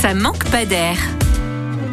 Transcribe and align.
ça 0.00 0.14
manque 0.14 0.44
pas 0.50 0.64
d'air. 0.64 0.96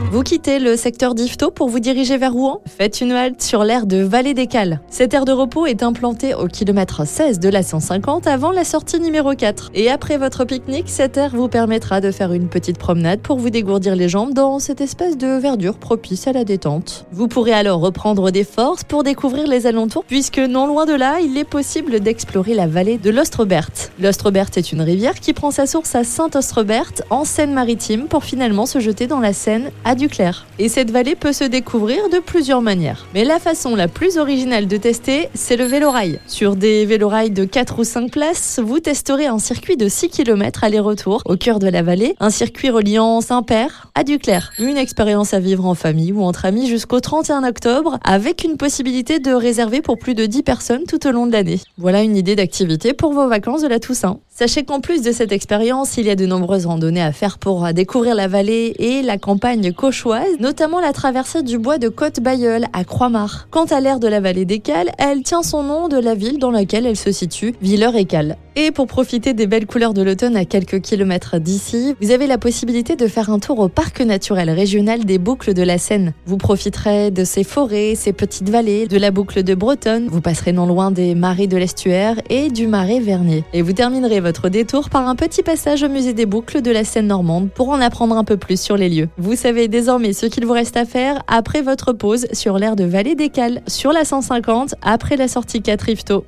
Vous 0.10 0.24
quittez 0.24 0.60
le 0.60 0.78
secteur 0.78 1.16
d'Ifto 1.16 1.52
pour 1.52 1.68
vous 1.68 1.82
diriger 1.82 2.17
vers 2.17 2.32
Rouen 2.32 2.61
Faites 2.66 3.02
une 3.02 3.11
halte 3.11 3.42
sur 3.42 3.66
l'aire 3.66 3.86
de 3.86 3.98
Vallée 3.98 4.33
des 4.33 4.48
Cales. 4.48 4.80
Cette 4.90 5.14
aire 5.14 5.25
de 5.25 5.33
repos 5.33 5.66
est 5.66 5.83
implantée 5.83 6.33
au 6.33 6.48
kilomètre 6.48 7.06
16 7.06 7.40
de 7.40 7.50
la 7.50 7.61
150 7.61 8.25
avant 8.25 8.52
la 8.52 8.64
sortie 8.64 9.02
numéro 9.02 9.34
4. 9.34 9.71
Et 9.73 9.89
après 9.89 10.17
votre 10.17 10.45
pique-nique, 10.45 10.88
cette 10.88 11.17
aire 11.17 11.35
vous 11.35 11.49
permettra 11.49 11.99
de 11.99 12.12
faire 12.12 12.31
une 12.31 12.48
petite 12.48 12.77
promenade 12.77 13.20
pour 13.20 13.38
vous 13.38 13.49
dégourdir 13.49 13.98
les 13.98 14.07
jambes 14.07 14.34
dans 14.34 14.59
cette 14.59 14.80
espèce 14.80 15.17
de 15.17 15.27
verdure 15.27 15.77
propice 15.77 16.26
à 16.26 16.31
la 16.31 16.45
détente. 16.45 17.05
Vous 17.12 17.27
pourrez 17.27 17.52
alors 17.52 17.81
reprendre 17.81 18.31
des 18.31 18.45
forces 18.45 18.85
pour 18.85 19.03
découvrir 19.03 19.45
les 19.45 19.67
alentours 19.67 20.05
puisque 20.05 20.39
non 20.39 20.67
loin 20.67 20.85
de 20.85 20.94
là, 20.94 21.20
il 21.20 21.38
est 21.38 21.44
possible 21.44 21.99
d'explorer 21.99 22.53
la 22.53 22.67
vallée 22.67 22.98
de 22.98 23.09
l'Ostrobert. 23.09 23.71
L'Ostrobert 23.99 24.52
est 24.55 24.71
une 24.71 24.81
rivière 24.81 25.16
qui 25.16 25.34
prend 25.34 25.52
sa 25.52 25.66
source 25.66 25.95
à 25.95 26.05
Saint-Ostrobert 26.05 26.94
en 27.09 27.26
Seine-Maritime 27.26 28.08
pour 28.08 28.23
finalement 28.23 28.66
se 28.66 28.80
jeter 28.80 29.08
dans 29.08 29.20
la 29.20 29.34
Seine 29.34 29.70
à 29.84 29.96
du 29.97 30.07
clair. 30.07 30.45
Et 30.59 30.69
cette 30.69 30.91
vallée 30.91 31.15
peut 31.15 31.33
se 31.33 31.43
découvrir 31.43 32.09
de 32.09 32.19
plusieurs 32.19 32.61
manières. 32.61 33.05
Mais 33.13 33.25
la 33.25 33.39
façon 33.39 33.75
la 33.75 33.87
plus 33.87 34.17
originale 34.17 34.67
de 34.67 34.77
tester, 34.77 35.29
c'est 35.33 35.57
le 35.57 35.65
vélorail. 35.65 36.20
Sur 36.27 36.55
des 36.55 36.85
vélorails 36.85 37.31
de 37.31 37.43
4 37.43 37.79
ou 37.79 37.83
5 37.83 38.11
places, 38.11 38.59
vous 38.63 38.79
testerez 38.79 39.27
un 39.27 39.39
circuit 39.39 39.77
de 39.77 39.87
6 39.87 40.09
km 40.09 40.63
aller-retour 40.63 41.21
au 41.25 41.35
cœur 41.35 41.59
de 41.59 41.67
la 41.67 41.81
vallée, 41.81 42.15
un 42.20 42.29
circuit 42.29 42.70
reliant 42.70 43.21
Saint-Père 43.21 43.91
à 43.95 44.03
Duclair. 44.03 44.51
Une 44.59 44.77
expérience 44.77 45.33
à 45.33 45.39
vivre 45.39 45.65
en 45.65 45.75
famille 45.75 46.11
ou 46.13 46.23
entre 46.23 46.45
amis 46.45 46.67
jusqu'au 46.67 46.99
31 46.99 47.43
octobre, 47.43 47.99
avec 48.03 48.43
une 48.43 48.57
possibilité 48.57 49.20
de 49.20 49.31
réserver 49.31 49.81
pour 49.81 49.98
plus 49.98 50.15
de 50.15 50.25
10 50.25 50.43
personnes 50.43 50.84
tout 50.87 51.05
au 51.07 51.11
long 51.11 51.27
de 51.27 51.34
l'année. 51.34 51.59
Voilà 51.77 52.03
une 52.03 52.15
idée 52.15 52.35
d'activité 52.35 52.93
pour 52.93 53.13
vos 53.13 53.27
vacances 53.27 53.61
de 53.61 53.67
la 53.67 53.79
Toussaint. 53.79 54.20
Sachez 54.40 54.64
qu'en 54.64 54.82
plus 54.82 55.02
de 55.02 55.12
cette 55.12 55.32
expérience, 55.32 55.98
il 55.98 56.05
y 56.05 56.12
a 56.12 56.16
de 56.16 56.27
nombreuses 56.27 56.68
randonnées 56.68 57.02
à 57.02 57.12
faire 57.12 57.40
pour 57.40 57.73
découvrir 57.73 58.14
la 58.14 58.27
vallée 58.27 58.76
et 58.77 59.02
la 59.02 59.18
campagne 59.18 59.74
cauchoise, 59.74 60.38
notamment 60.40 60.79
la 60.79 60.94
traversée 60.94 61.41
du 61.41 61.57
bois 61.57 61.79
de 61.79 61.90
Côte-Bayeul 61.90 62.66
à 62.71 62.84
Croix-Mare. 62.84 63.48
Quant 63.49 63.66
à 63.66 63.79
l'aire 63.79 63.99
de 63.99 64.08
la 64.08 64.20
vallée 64.20 64.46
des 64.46 64.60
Cales, 64.60 64.92
elle 65.00 65.24
tient 65.24 65.42
son 65.42 65.64
nom 65.64 65.88
de 65.88 65.98
la 65.98 66.14
ville 66.14 66.38
dans 66.38 66.52
laquelle 66.52 66.86
elle 66.86 66.98
se 66.98 67.12
situe, 67.12 67.56
Villers-et-Cales. 67.64 68.38
Et 68.60 68.72
pour 68.72 68.88
profiter 68.88 69.34
des 69.34 69.46
belles 69.46 69.68
couleurs 69.68 69.94
de 69.94 70.02
l'automne 70.02 70.36
à 70.36 70.44
quelques 70.44 70.82
kilomètres 70.82 71.38
d'ici, 71.40 71.96
vous 72.02 72.10
avez 72.10 72.26
la 72.26 72.40
possibilité 72.40 72.96
de 72.96 73.08
faire 73.08 73.30
un 73.30 73.38
tour 73.38 73.60
au 73.60 73.70
parc 73.70 74.02
naturel 74.02 74.50
régional 74.50 75.06
des 75.06 75.20
boucles 75.20 75.54
de 75.54 75.62
la 75.62 75.78
Seine. 75.78 76.14
Vous 76.26 76.38
profiterez 76.38 77.12
de 77.12 77.24
ces 77.24 77.44
forêts, 77.44 77.94
ces 77.96 78.14
petites 78.14 78.50
vallées, 78.50 78.88
de 78.88 78.98
la 78.98 79.12
boucle 79.12 79.44
de 79.44 79.54
Bretonne, 79.54 80.08
vous 80.10 80.22
passerez 80.22 80.54
non 80.54 80.66
loin 80.66 80.90
des 80.90 81.14
marais 81.14 81.46
de 81.46 81.56
l'estuaire 81.56 82.16
et 82.32 82.50
du 82.50 82.66
marais 82.66 83.00
Vernier. 83.00 83.44
Et 83.54 83.62
vous 83.62 83.74
terminerez 83.74 84.22
votre 84.28 84.50
détour 84.50 84.89
par 84.89 85.08
un 85.08 85.16
petit 85.16 85.42
passage 85.42 85.83
au 85.83 85.88
musée 85.88 86.11
des 86.11 86.25
boucles 86.25 86.61
de 86.61 86.70
la 86.70 86.83
Seine 86.83 87.08
normande 87.08 87.50
pour 87.50 87.70
en 87.70 87.80
apprendre 87.80 88.17
un 88.17 88.25
peu 88.25 88.36
plus 88.36 88.59
sur 88.59 88.75
les 88.75 88.89
lieux. 88.89 89.08
Vous 89.17 89.38
savez 89.38 89.70
désormais 89.70 90.11
ce 90.11 90.25
qu'il 90.25 90.45
vous 90.45 90.52
reste 90.52 90.75
à 90.75 90.83
faire 90.83 91.23
après 91.30 91.61
votre 91.61 91.94
pause 91.94 92.28
sur 92.33 92.59
l'aire 92.59 92.75
de 92.75 92.83
Vallée 92.83 93.16
des 93.16 93.30
Cales 93.30 93.61
sur 93.67 93.94
la 93.94 94.03
150 94.03 94.75
après 94.81 95.16
la 95.16 95.30
sortie 95.30 95.61
4 95.61 95.81
Rifto. 95.81 96.25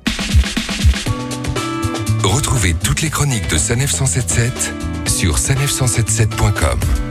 Retrouvez 2.24 2.74
toutes 2.82 3.02
les 3.02 3.10
chroniques 3.10 3.50
de 3.50 3.58
Sanef 3.58 3.90
177 3.90 4.72
sur 5.06 5.36
sanef177.com. 5.36 7.09